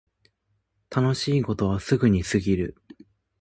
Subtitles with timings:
[0.89, 2.75] 楽しいことはすぐに過ぎる